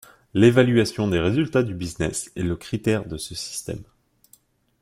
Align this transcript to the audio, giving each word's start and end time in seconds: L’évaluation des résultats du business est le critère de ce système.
L’évaluation 0.33 1.07
des 1.07 1.19
résultats 1.19 1.61
du 1.61 1.75
business 1.75 2.31
est 2.35 2.41
le 2.41 2.55
critère 2.55 3.05
de 3.07 3.17
ce 3.17 3.35
système. 3.35 3.83